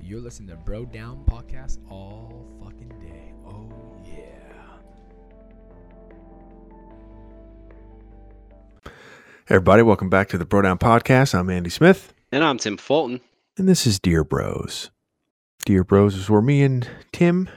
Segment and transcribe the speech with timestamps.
[0.00, 3.32] You're listening to Bro Down Podcast all fucking day.
[3.46, 4.20] Oh, yeah.
[9.46, 11.34] Hey everybody, welcome back to the Bro Down Podcast.
[11.38, 13.20] I'm Andy Smith, And I'm Tim Fulton.
[13.56, 14.90] and this is Dear Bros.
[15.64, 17.48] Dear Bros is where me and Tim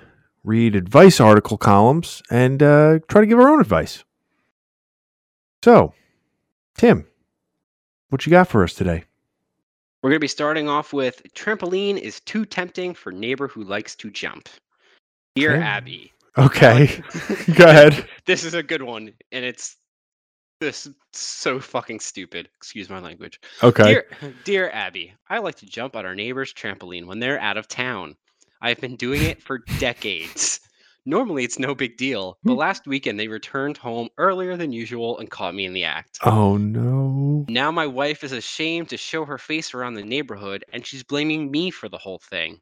[0.43, 4.03] read advice article columns and uh, try to give our own advice.
[5.63, 5.93] So,
[6.77, 7.07] Tim,
[8.09, 9.05] what you got for us today?
[10.05, 13.95] We're going to be starting off with trampoline is too tempting for neighbor who likes
[13.95, 14.47] to jump.
[15.35, 15.63] Dear Okay.
[15.63, 16.13] Abby.
[16.37, 17.01] Okay,
[17.55, 18.07] go ahead.
[18.27, 19.77] This is a good one, and it's
[20.61, 22.49] this so fucking stupid.
[22.55, 23.39] Excuse my language.
[23.63, 24.05] Okay, Dear,
[24.43, 28.15] dear Abby, I like to jump on our neighbor's trampoline when they're out of town.
[28.61, 30.59] I've been doing it for decades.
[31.07, 32.59] Normally, it's no big deal, but Hmm.
[32.59, 36.17] last weekend they returned home earlier than usual and caught me in the act.
[36.23, 37.45] oh no.
[37.47, 41.51] Now my wife is ashamed to show her face around the neighborhood and she's blaming
[41.51, 42.59] me for the whole thing.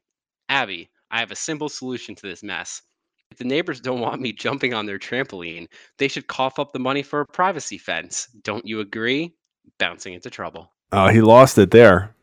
[0.50, 2.82] Abby, I have a simple solution to this mess.
[3.30, 5.66] If the neighbors don't want me jumping on their trampoline,
[5.98, 8.28] they should cough up the money for a privacy fence.
[8.42, 9.34] Don't you agree?
[9.78, 10.70] Bouncing into trouble.
[10.92, 12.14] Oh, he lost it there.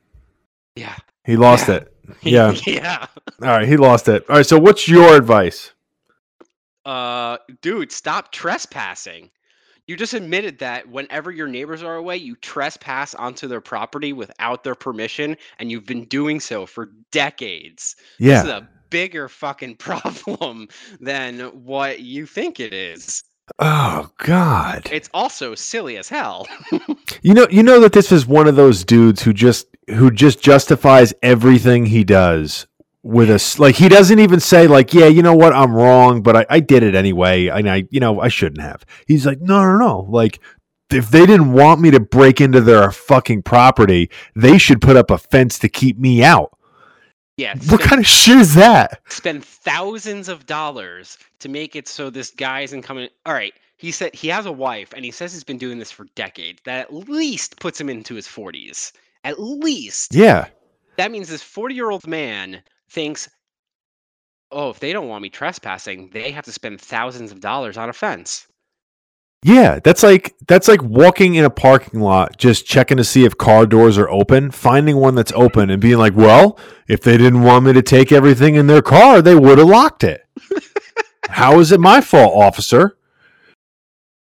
[0.75, 0.95] Yeah.
[1.25, 1.75] He lost Yeah.
[1.75, 1.87] it.
[2.21, 2.51] Yeah.
[2.67, 3.07] yeah.
[3.41, 4.23] All right, he lost it.
[4.29, 5.71] All right, so what's your advice?
[6.85, 9.29] Uh dude, stop trespassing.
[9.87, 14.63] You just admitted that whenever your neighbors are away, you trespass onto their property without
[14.63, 17.95] their permission, and you've been doing so for decades.
[18.19, 18.35] Yeah.
[18.35, 20.67] This is a bigger fucking problem
[20.99, 23.23] than what you think it is.
[23.59, 24.87] Oh God.
[24.91, 26.47] It's also silly as hell.
[27.23, 30.41] You know, you know that this is one of those dudes who just who just
[30.41, 32.65] justifies everything he does
[33.03, 36.21] with a s- like he doesn't even say like, yeah, you know what, I'm wrong,
[36.21, 38.85] but I, I did it anyway, and I, you know, I shouldn't have.
[39.07, 40.39] He's like, no, no, no, like.
[40.93, 45.09] If they didn't want me to break into their fucking property, they should put up
[45.09, 46.51] a fence to keep me out.
[47.37, 48.99] yeah, What kind of shit is that?
[49.07, 53.07] spend thousands of dollars to make it so this guy isn't coming.
[53.25, 55.91] All right, he said he has a wife, and he says he's been doing this
[55.91, 56.59] for decades.
[56.65, 58.91] That at least puts him into his forties.
[59.23, 60.13] At least.
[60.13, 60.47] Yeah.
[60.97, 62.61] That means this forty-year-old man
[62.91, 63.29] thinks,
[64.51, 67.89] "Oh, if they don't want me trespassing, they have to spend thousands of dollars on
[67.89, 68.47] a fence."
[69.43, 73.37] Yeah, that's like that's like walking in a parking lot, just checking to see if
[73.37, 77.41] car doors are open, finding one that's open, and being like, "Well, if they didn't
[77.41, 80.21] want me to take everything in their car, they would have locked it."
[81.29, 82.97] How is it my fault, officer?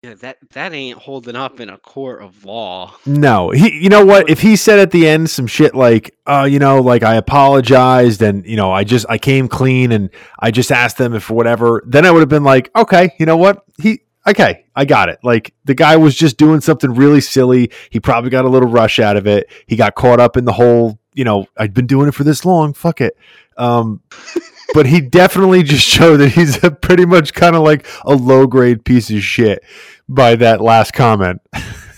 [0.03, 2.95] Yeah, that that ain't holding up in a court of law.
[3.05, 3.83] No, he.
[3.83, 4.31] You know what?
[4.31, 8.23] If he said at the end some shit like, "Uh, you know, like I apologized,
[8.23, 11.83] and you know, I just I came clean, and I just asked them if whatever,"
[11.85, 13.65] then I would have been like, "Okay, you know what?
[13.83, 15.19] He okay, I got it.
[15.25, 17.73] Like the guy was just doing something really silly.
[17.91, 19.51] He probably got a little rush out of it.
[19.67, 22.45] He got caught up in the whole, you know, I'd been doing it for this
[22.45, 22.73] long.
[22.73, 23.17] Fuck it."
[23.57, 24.01] Um,
[24.75, 28.47] but he definitely just showed that he's a pretty much kind of like a low
[28.47, 29.63] grade piece of shit
[30.09, 31.41] by that last comment.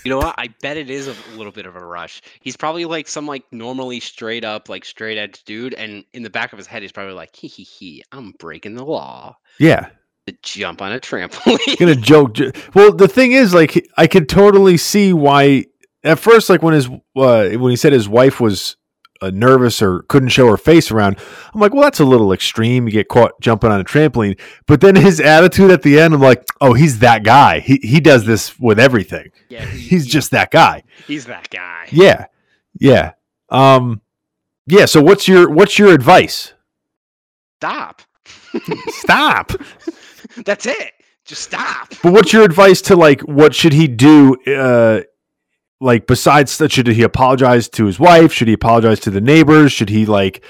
[0.03, 0.33] You know what?
[0.39, 2.23] I bet it is a little bit of a rush.
[2.41, 6.29] He's probably like some like normally straight up like straight edge dude, and in the
[6.31, 9.89] back of his head, he's probably like, "Hee hee hee, I'm breaking the law Yeah.
[10.25, 12.37] to jump on a trampoline." gonna joke.
[12.73, 15.65] Well, the thing is, like, I could totally see why.
[16.03, 18.77] At first, like when his uh, when he said his wife was
[19.21, 21.17] uh, nervous or couldn't show her face around,
[21.53, 22.85] I'm like, well, that's a little extreme.
[22.87, 26.21] You get caught jumping on a trampoline, but then his attitude at the end, I'm
[26.21, 27.59] like, oh, he's that guy.
[27.59, 29.31] He he does this with everything.
[29.49, 30.83] yeah, he- He's he- just that guy.
[31.07, 31.87] he's that guy.
[31.91, 32.25] Yeah,
[32.79, 33.11] yeah,
[33.49, 34.01] um,
[34.67, 34.85] yeah.
[34.85, 36.53] So what's your what's your advice?
[37.59, 38.01] Stop.
[38.87, 39.51] Stop.
[40.45, 40.93] That's it.
[41.25, 41.89] Just stop.
[42.01, 44.35] But what's your advice to like what should he do?
[44.47, 45.01] Uh,
[45.81, 48.31] like besides that, should he apologize to his wife?
[48.31, 49.71] Should he apologize to the neighbors?
[49.71, 50.45] Should he like?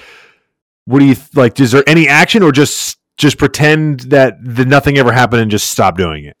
[0.84, 1.58] What do you like?
[1.58, 5.70] Is there any action, or just just pretend that the nothing ever happened and just
[5.70, 6.36] stop doing it?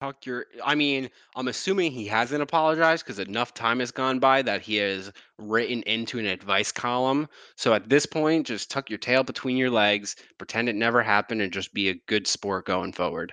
[0.00, 0.46] Tuck your.
[0.64, 4.76] I mean, I'm assuming he hasn't apologized because enough time has gone by that he
[4.76, 7.28] has written into an advice column.
[7.56, 11.42] So at this point, just tuck your tail between your legs, pretend it never happened,
[11.42, 13.32] and just be a good sport going forward.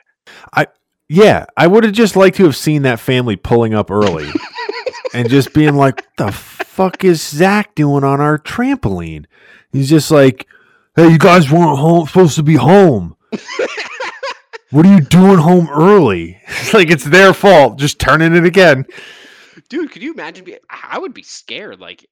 [0.54, 0.68] I,
[1.10, 4.32] yeah, I would have just liked to have seen that family pulling up early
[5.14, 9.26] and just being like, "What the fuck is Zach doing on our trampoline?"
[9.72, 10.48] He's just like,
[10.96, 13.16] "Hey, you guys weren't home supposed to be home."
[14.74, 16.42] What are you doing home early?
[16.48, 17.78] It's like it's their fault.
[17.78, 18.86] Just turning it again.
[19.70, 20.46] Dude, could you imagine?
[20.46, 21.80] Be, I would be scared.
[21.80, 22.08] Like,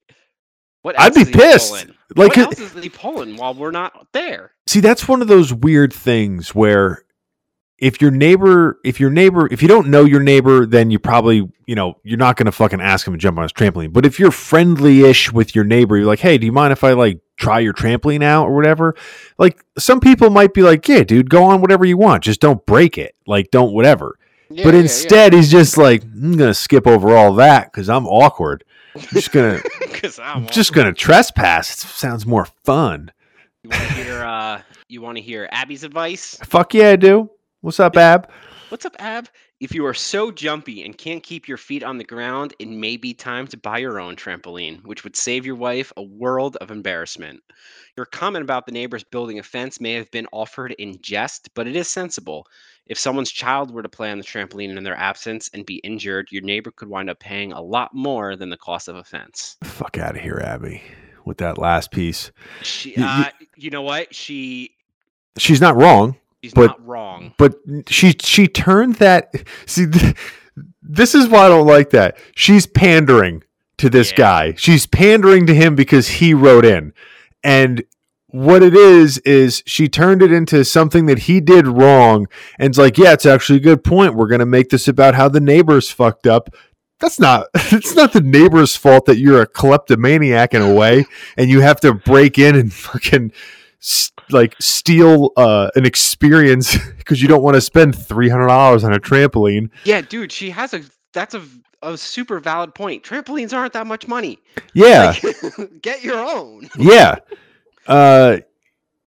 [0.82, 0.98] what?
[1.00, 1.86] I'd be is pissed.
[2.14, 4.52] Like, what else is he pulling while we're not there?
[4.68, 7.04] see, that's one of those weird things where
[7.82, 11.50] if your neighbor, if your neighbor, if you don't know your neighbor, then you probably,
[11.66, 13.92] you know, you're not going to fucking ask him to jump on his trampoline.
[13.92, 16.84] But if you're friendly ish with your neighbor, you're like, hey, do you mind if
[16.84, 18.94] I like try your trampoline out or whatever?
[19.36, 22.22] Like, some people might be like, yeah, dude, go on whatever you want.
[22.22, 23.16] Just don't break it.
[23.26, 24.16] Like, don't whatever.
[24.48, 27.88] Yeah, but yeah, instead, he's just like, I'm going to skip over all that because
[27.88, 28.62] I'm awkward.
[28.94, 29.60] I'm just going
[29.94, 30.22] to.
[30.22, 31.72] I'm just gonna trespass.
[31.72, 33.10] It sounds more fun.
[33.64, 34.22] You want to hear?
[34.22, 36.36] Uh, you want to hear Abby's advice?
[36.44, 37.30] Fuck yeah, I do.
[37.62, 38.28] What's up, Ab?
[38.70, 39.28] What's up, Ab?
[39.60, 42.96] If you are so jumpy and can't keep your feet on the ground, it may
[42.96, 46.72] be time to buy your own trampoline, which would save your wife a world of
[46.72, 47.40] embarrassment.
[47.96, 51.68] Your comment about the neighbors building a fence may have been offered in jest, but
[51.68, 52.46] it is sensible.
[52.86, 56.28] If someone's child were to play on the trampoline in their absence and be injured,
[56.32, 59.56] your neighbor could wind up paying a lot more than the cost of a fence.
[59.62, 60.82] Fuck out of here, Abby.
[61.24, 62.32] With that last piece,
[62.62, 64.12] She, You- you- uh, you know what?
[64.12, 64.74] She,
[65.38, 67.34] she's not wrong, she's But- not wrong.
[67.38, 67.54] but
[67.88, 69.32] she she turned that.
[69.66, 70.14] See, th-
[70.82, 72.16] this is why I don't like that.
[72.34, 73.42] She's pandering
[73.78, 74.16] to this Yeah.
[74.16, 74.54] guy.
[74.56, 76.92] She's pandering to him because he wrote in,
[77.42, 77.82] and
[78.28, 82.26] what it is is she turned it into something that he did wrong,
[82.58, 84.14] and it's like, yeah, it's actually a good point.
[84.14, 86.48] We're gonna make this about how the neighbors fucked up.
[86.98, 87.46] That's not.
[87.72, 91.04] It's not the neighbor's fault that you're a kleptomaniac in a way,
[91.36, 93.32] and you have to break in and fucking
[94.30, 98.92] like steal uh, an experience because you don't want to spend three hundred dollars on
[98.92, 99.70] a trampoline.
[99.84, 100.82] Yeah, dude, she has a.
[101.12, 101.42] That's a
[101.82, 103.02] a super valid point.
[103.02, 104.38] Trampolines aren't that much money.
[104.72, 106.68] Yeah, Like, get your own.
[106.78, 107.16] yeah,
[107.86, 108.38] uh,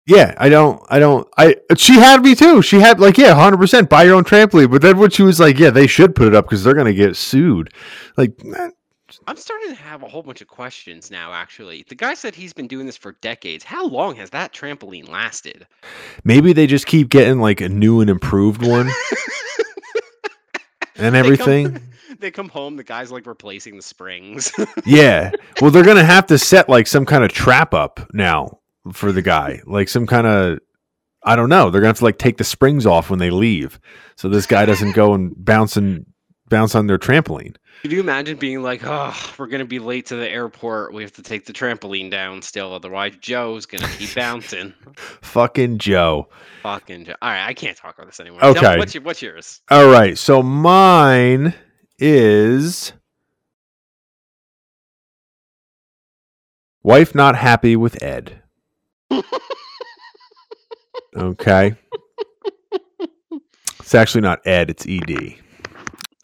[0.07, 0.35] yeah.
[0.39, 0.83] I don't.
[0.89, 1.29] I don't.
[1.37, 1.57] I.
[1.77, 2.63] She had me too.
[2.63, 3.91] She had like yeah, hundred percent.
[3.91, 4.71] Buy your own trampoline.
[4.71, 6.95] But then when she was like, yeah, they should put it up because they're gonna
[6.95, 7.73] get sued.
[8.17, 8.41] Like,
[9.27, 11.33] I'm starting to have a whole bunch of questions now.
[11.33, 13.65] Actually, the guy said he's been doing this for decades.
[13.65, 15.67] How long has that trampoline lasted?
[16.25, 18.91] maybe they just keep getting like a new and improved one
[20.97, 21.77] and They come- everything.
[22.19, 24.53] They come home, the guy's like replacing the springs.
[24.85, 25.31] Yeah.
[25.63, 28.59] Well, they're gonna have to set like some kind of trap up now
[28.93, 30.59] for the guy, like some kind of.
[31.25, 31.71] I don't know.
[31.71, 33.81] They're gonna have to like take the springs off when they leave,
[34.17, 36.05] so this guy doesn't go and bounce and
[36.51, 37.57] bounce on their trampoline.
[37.81, 40.93] Could you imagine being like, "Oh, we're gonna be late to the airport.
[40.93, 44.75] We have to take the trampoline down still, otherwise Joe's gonna keep bouncing."
[45.23, 46.29] Fucking Joe.
[46.63, 47.15] Fucking Joe.
[47.23, 48.41] All right, I can't talk about this anymore.
[48.41, 48.77] Tell Okay.
[48.77, 49.63] what's your, what's yours?
[49.71, 50.19] All right.
[50.19, 51.55] So mine
[51.99, 52.93] is
[56.83, 58.43] wife not happy with Ed.
[61.17, 61.75] Okay.
[63.81, 65.35] It's actually not Ed, it's ED.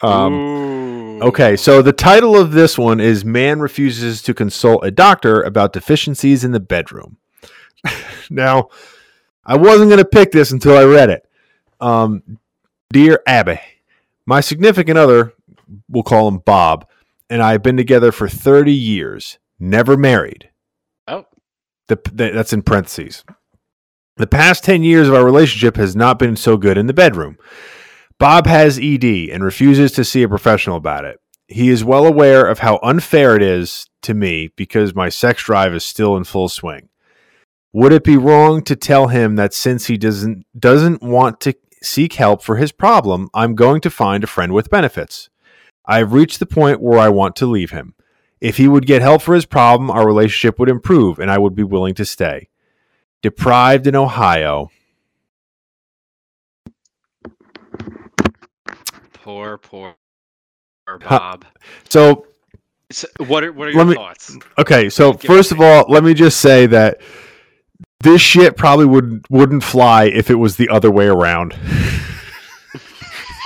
[0.03, 5.43] Um, okay, so the title of this one is Man Refuses to Consult a Doctor
[5.43, 7.17] About Deficiencies in the Bedroom.
[8.31, 8.69] now,
[9.45, 11.29] I wasn't going to pick this until I read it.
[11.81, 12.39] Um,
[12.93, 13.61] Dear Abby,
[14.27, 15.33] my significant other,
[15.89, 16.87] we'll call him Bob,
[17.31, 20.51] and I have been together for 30 years, never married.
[21.09, 21.27] Oh,
[21.89, 23.25] The, the, that's in parentheses.
[24.17, 27.39] The past 10 years of our relationship has not been so good in the bedroom.
[28.19, 31.21] Bob has ED and refuses to see a professional about it.
[31.49, 35.75] He is well aware of how unfair it is to me because my sex drive
[35.75, 36.89] is still in full swing.
[37.73, 42.15] Would it be wrong to tell him that since he doesn't doesn't want to seek
[42.15, 45.29] help for his problem, I'm going to find a friend with benefits?
[45.85, 47.95] I've reached the point where I want to leave him.
[48.41, 51.55] If he would get help for his problem, our relationship would improve and I would
[51.55, 52.49] be willing to stay.
[53.23, 54.71] Deprived in Ohio.
[59.27, 59.95] Poor, poor,
[60.87, 60.99] poor.
[60.99, 61.45] Bob.
[61.91, 62.27] So
[62.93, 64.37] So what are what are your me- thoughts?
[64.57, 67.01] Okay, so Give first of all, let me just say that
[68.01, 71.55] this shit probably would wouldn't fly if it was the other way around.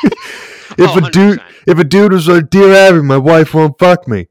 [0.05, 0.15] if
[0.79, 4.29] Oh, a dude if a dude was like, "Dear Abby, my wife won't fuck me,"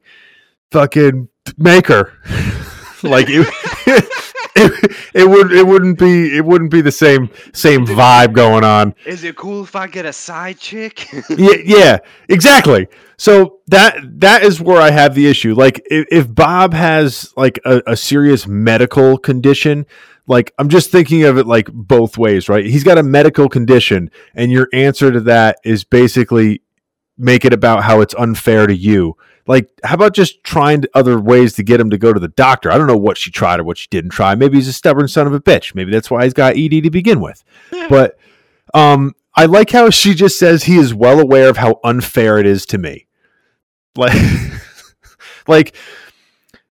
[0.70, 1.28] fucking
[1.58, 2.12] make her.
[3.02, 3.46] like it,
[4.56, 8.94] it, it would it wouldn't be it wouldn't be the same same vibe going on.
[9.06, 11.12] Is it cool if I get a side chick?
[11.30, 12.88] yeah, yeah, exactly.
[13.16, 15.54] So that that is where I have the issue.
[15.54, 19.86] Like, if, if Bob has like a, a serious medical condition,
[20.26, 22.64] like I'm just thinking of it like both ways, right?
[22.64, 26.62] He's got a medical condition, and your answer to that is basically
[27.18, 29.16] make it about how it's unfair to you.
[29.50, 32.70] Like, how about just trying other ways to get him to go to the doctor?
[32.70, 34.36] I don't know what she tried or what she didn't try.
[34.36, 35.74] Maybe he's a stubborn son of a bitch.
[35.74, 37.42] Maybe that's why he's got ED to begin with.
[37.88, 38.16] But
[38.74, 42.46] um, I like how she just says he is well aware of how unfair it
[42.46, 43.08] is to me.
[43.96, 44.16] Like,
[45.48, 45.74] like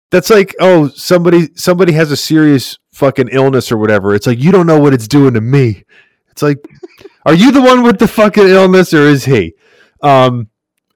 [0.09, 4.15] that's like, oh, somebody somebody has a serious fucking illness or whatever.
[4.15, 5.83] It's like you don't know what it's doing to me.
[6.31, 6.57] It's like,
[7.23, 9.53] are you the one with the fucking illness or is he?
[10.01, 10.49] Um,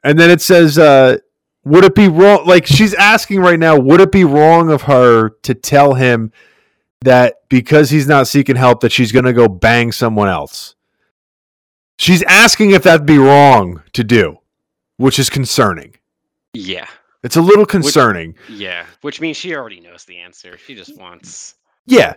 [0.03, 1.19] and then it says, uh,
[1.67, 2.45] would it be wrong?
[2.45, 6.31] Like she's asking right now, would it be wrong of her to tell him
[7.01, 10.75] that because he's not seeking help, that she's going to go bang someone else?
[11.99, 14.37] She's asking if that'd be wrong to do,
[14.97, 15.95] which is concerning.
[16.53, 16.87] Yeah.
[17.23, 18.35] It's a little concerning.
[18.47, 18.85] Yeah.
[19.01, 20.57] Which means she already knows the answer.
[20.57, 21.55] She just wants.
[21.85, 22.13] Yeah.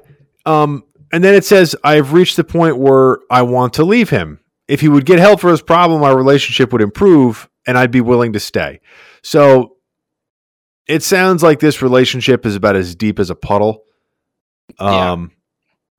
[0.46, 4.40] Um, and then it says, I've reached the point where I want to leave him.
[4.68, 8.00] If he would get help for his problem, our relationship would improve and I'd be
[8.00, 8.80] willing to stay.
[9.22, 9.76] So
[10.86, 13.84] it sounds like this relationship is about as deep as a puddle.
[14.80, 15.12] Yeah.
[15.12, 15.32] Um,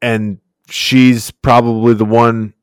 [0.01, 0.39] and
[0.69, 2.53] she's probably the one,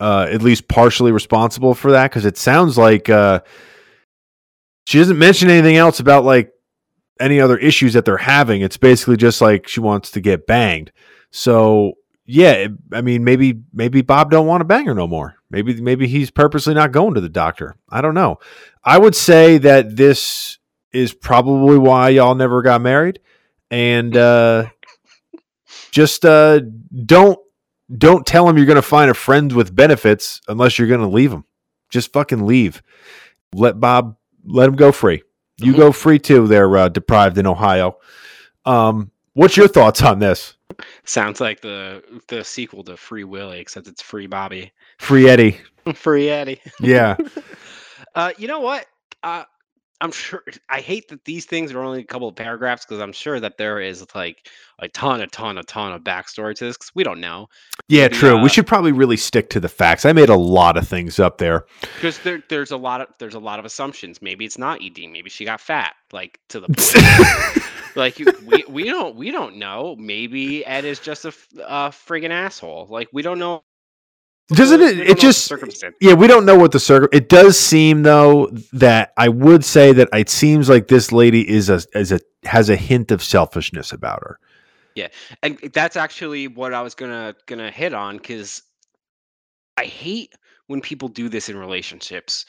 [0.00, 3.40] uh, at least partially responsible for that because it sounds like uh,
[4.84, 6.52] she doesn't mention anything else about like
[7.20, 8.62] any other issues that they're having.
[8.62, 10.92] It's basically just like she wants to get banged.
[11.30, 11.94] So
[12.24, 15.35] yeah, I mean, maybe maybe Bob don't want to bang her no more.
[15.50, 17.76] Maybe maybe he's purposely not going to the doctor.
[17.88, 18.38] I don't know.
[18.84, 20.58] I would say that this
[20.92, 23.20] is probably why y'all never got married,
[23.70, 24.66] and uh,
[25.90, 26.60] just uh,
[27.04, 27.38] don't
[27.96, 31.06] don't tell him you're going to find a friend with benefits unless you're going to
[31.06, 31.44] leave him.
[31.90, 32.82] Just fucking leave.
[33.54, 35.22] Let Bob let him go free.
[35.58, 35.76] You Mhm.
[35.76, 36.46] go free too.
[36.48, 37.98] They're uh, deprived in Ohio.
[38.64, 40.54] Um, what's your thoughts on this?
[41.04, 44.72] Sounds like the the sequel to Free Willy, except it's Free Bobby.
[44.98, 45.60] Free Eddie.
[45.94, 46.60] Free Eddie.
[46.80, 47.16] Yeah.
[48.14, 48.86] Uh, you know what?
[49.22, 49.44] Uh,
[50.00, 50.42] I'm sure.
[50.70, 53.58] I hate that these things are only a couple of paragraphs because I'm sure that
[53.58, 57.04] there is like a ton, a ton, a ton of backstory to this because we
[57.04, 57.48] don't know.
[57.88, 58.38] Yeah, Maybe, true.
[58.38, 60.06] uh, we should probably really stick to the facts.
[60.06, 61.66] I made a lot of things up there.
[61.82, 64.22] Because there, there's a lot of there's a lot of assumptions.
[64.22, 64.98] Maybe it's not ED.
[65.10, 66.68] Maybe she got fat, like to the
[67.54, 67.66] point.
[67.96, 69.96] Like we we don't we don't know.
[69.98, 71.34] Maybe Ed is just a,
[71.66, 72.86] a friggin' asshole.
[72.88, 73.64] Like we don't know.
[74.48, 75.00] Doesn't it?
[75.00, 75.52] It just
[76.00, 76.14] yeah.
[76.14, 77.08] We don't know what the circle.
[77.12, 81.68] It does seem though that I would say that it seems like this lady is
[81.68, 84.38] a is a has a hint of selfishness about her.
[84.94, 85.08] Yeah,
[85.42, 88.62] and that's actually what I was gonna gonna hit on because
[89.76, 90.34] I hate
[90.68, 92.46] when people do this in relationships.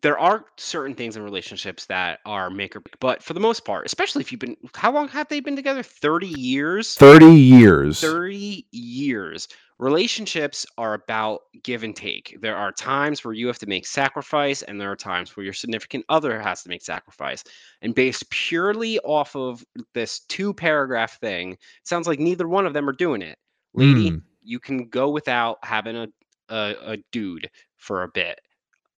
[0.00, 3.64] There are certain things in relationships that are make or break, but for the most
[3.64, 5.82] part, especially if you've been, how long have they been together?
[5.82, 6.94] Thirty years.
[6.94, 8.00] Thirty years.
[8.00, 9.48] 30 years.
[9.78, 12.38] Relationships are about give and take.
[12.40, 15.52] There are times where you have to make sacrifice, and there are times where your
[15.52, 17.42] significant other has to make sacrifice.
[17.82, 22.74] And based purely off of this two paragraph thing, it sounds like neither one of
[22.74, 23.38] them are doing it.
[23.74, 24.22] Lady, Mm.
[24.42, 26.08] you can go without having a,
[26.48, 28.40] a, a dude for a bit.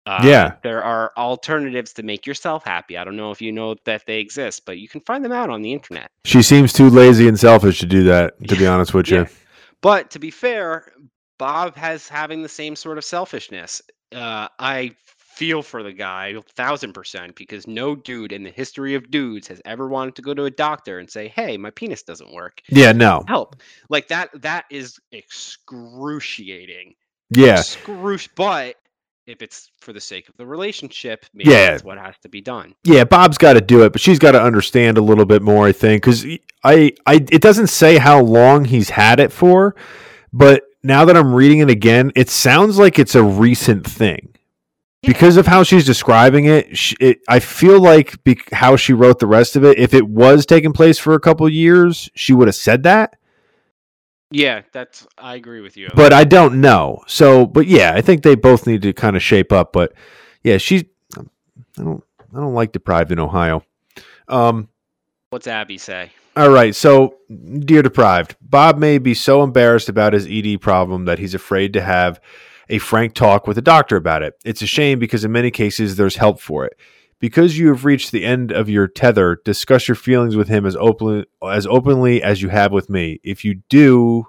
[0.04, 0.54] Uh, Yeah.
[0.62, 2.96] There are alternatives to make yourself happy.
[2.98, 5.48] I don't know if you know that they exist, but you can find them out
[5.50, 6.10] on the internet.
[6.24, 8.34] She seems too lazy and selfish to do that.
[8.48, 9.18] To be honest with you.
[9.18, 9.28] Yeah.
[9.80, 10.92] But to be fair,
[11.38, 13.80] Bob has having the same sort of selfishness.
[14.14, 14.92] Uh, I
[15.34, 19.48] feel for the guy a thousand percent because no dude in the history of dudes
[19.48, 22.60] has ever wanted to go to a doctor and say, "Hey, my penis doesn't work.
[22.68, 22.92] Yeah.
[22.92, 23.24] No.
[23.26, 23.56] Help!"
[23.88, 24.28] Like that.
[24.42, 26.94] That is excruciating.
[27.30, 27.54] Yeah.
[27.58, 28.76] Excruci- But
[29.26, 31.70] if it's for the sake of the relationship, maybe Yeah.
[31.72, 32.74] that's what has to be done.
[32.84, 35.66] Yeah, Bob's got to do it, but she's got to understand a little bit more,
[35.66, 36.24] I think, because
[36.64, 39.76] I, I, it doesn't say how long he's had it for,
[40.32, 44.34] but now that I'm reading it again, it sounds like it's a recent thing
[45.02, 46.76] because of how she's describing it.
[46.76, 50.08] sh it I feel like bec how she wrote the rest of it, if it
[50.08, 53.16] was taking place for a couple years, she would have said that,
[54.32, 55.06] Yeah, that's.
[55.18, 55.88] I agree with you.
[55.94, 57.02] but I don't know.
[57.06, 59.72] So, but yeah, I think they both need to kind of shape up.
[59.72, 59.92] But
[60.42, 60.84] yeah, she's,
[61.16, 61.22] I
[61.82, 63.64] don't, I don't like deprived in Ohio.
[64.28, 64.68] Um,
[65.30, 66.12] What's Abby say?
[66.36, 66.74] All right.
[66.74, 67.16] So,
[67.58, 71.82] dear deprived, Bob may be so embarrassed about his ED problem that he's afraid to
[71.82, 72.20] have
[72.68, 74.34] a frank talk with a doctor about it.
[74.44, 76.78] It's a shame because in many cases there's help for it.
[77.22, 80.74] Because you have reached the end of your tether, discuss your feelings with him as
[80.74, 83.20] openly as openly as you have with me.
[83.22, 84.26] If you do,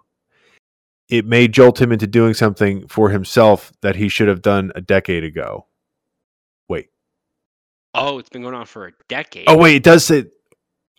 [1.09, 4.81] it may jolt him into doing something for himself that he should have done a
[4.81, 5.65] decade ago.
[6.69, 6.89] Wait.
[7.95, 9.45] Oh, it's been going on for a decade.
[9.47, 10.25] Oh wait, it does say.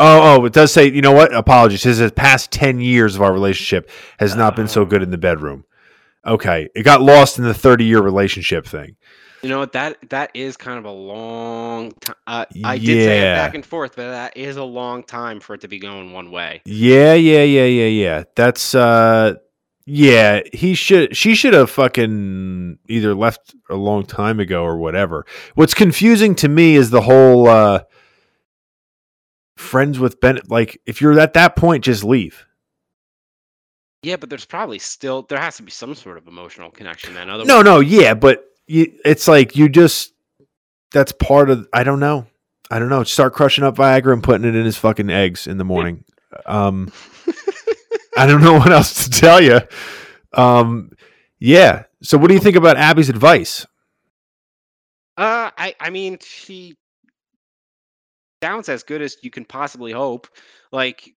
[0.01, 0.91] Oh, oh, it does say.
[0.91, 1.33] You know what?
[1.33, 1.79] Apologies.
[1.79, 4.85] It says the past ten years of our relationship has not been so Oh.
[4.85, 5.65] good in the bedroom.
[6.25, 6.35] Oh.
[6.35, 8.97] Okay, it got lost in the thirty-year relationship thing.
[9.45, 9.73] You know what?
[9.73, 12.17] That that is kind of a long time.
[12.27, 15.53] Uh, I did say it back and forth, but that is a long time for
[15.53, 16.63] it to be going one way.
[16.65, 18.25] Yeah, yeah, yeah, yeah, yeah.
[18.37, 19.35] That's uh,
[19.85, 20.41] yeah.
[20.55, 21.15] He should.
[21.15, 25.27] She should have fucking either left a long time ago or whatever.
[25.57, 27.81] What's confusing to me is the whole uh,
[29.59, 30.39] friends with Ben.
[30.49, 32.47] Like, if you're at that point, just leave.
[34.03, 37.29] Yeah, but there's probably still there has to be some sort of emotional connection then.
[37.29, 40.13] Otherwise, No, no, yeah, but you, it's like you just
[40.93, 42.27] that's part of I don't know.
[42.71, 43.05] I don't know.
[43.05, 46.05] Start crushing up Viagra and putting it in his fucking eggs in the morning.
[46.47, 46.93] Um
[48.17, 49.61] I don't know what else to tell you.
[50.33, 50.91] Um
[51.39, 51.85] yeah.
[52.03, 53.67] So what do you think about Abby's advice?
[55.17, 56.77] Uh, I I mean, she
[58.43, 60.29] sounds as good as you can possibly hope.
[60.73, 61.15] Like,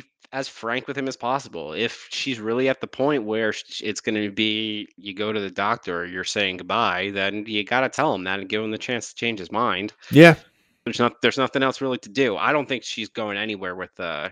[0.00, 1.72] be as frank with him as possible.
[1.74, 5.50] If she's really at the point where it's going to be you go to the
[5.50, 8.70] doctor or you're saying goodbye, then you got to tell him that and give him
[8.70, 9.92] the chance to change his mind.
[10.10, 10.36] Yeah.
[10.84, 12.36] There's not there's nothing else really to do.
[12.36, 14.30] I don't think she's going anywhere with uh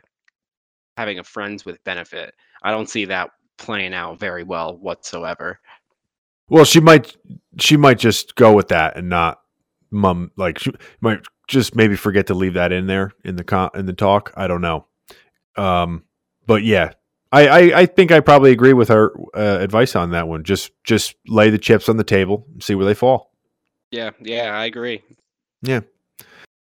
[0.96, 2.34] having a friends with benefit.
[2.62, 5.60] I don't see that playing out very well whatsoever.
[6.48, 7.16] Well, she might
[7.58, 9.40] she might just go with that and not
[9.92, 13.70] mum like she might just maybe forget to leave that in there in the con-
[13.74, 14.32] in the talk.
[14.34, 14.86] I don't know.
[15.60, 16.04] Um
[16.46, 16.92] but yeah.
[17.32, 20.42] I, I, I think I probably agree with her uh, advice on that one.
[20.42, 23.30] Just just lay the chips on the table and see where they fall.
[23.92, 25.00] Yeah, yeah, I agree.
[25.62, 25.80] Yeah.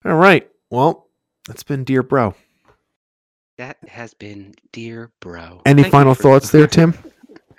[0.05, 0.49] All right.
[0.71, 1.09] Well,
[1.49, 2.37] that's been dear bro.
[3.59, 5.63] That has been dear bro.
[5.67, 6.95] Any Thank final for- thoughts there, Tim?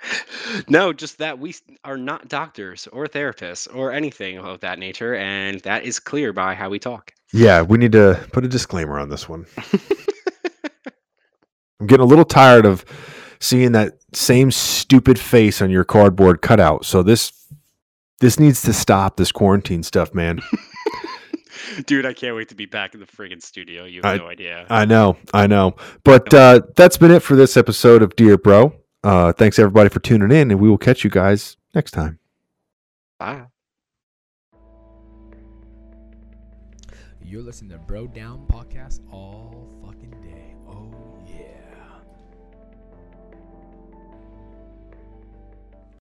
[0.68, 5.60] no, just that we are not doctors or therapists or anything of that nature, and
[5.60, 7.12] that is clear by how we talk.
[7.34, 9.44] Yeah, we need to put a disclaimer on this one.
[11.80, 12.84] I'm getting a little tired of
[13.40, 16.84] seeing that same stupid face on your cardboard cutout.
[16.84, 17.32] So this
[18.20, 20.40] this needs to stop this quarantine stuff, man.
[21.86, 23.84] Dude, I can't wait to be back in the friggin' studio.
[23.84, 24.66] You have no idea.
[24.70, 25.74] I know, I know.
[26.04, 28.74] But uh, that's been it for this episode of Dear Bro.
[29.02, 32.18] Uh, thanks everybody for tuning in, and we will catch you guys next time.
[33.18, 33.46] Bye.
[37.22, 39.53] You're listening to Bro Down Podcast all fucking day.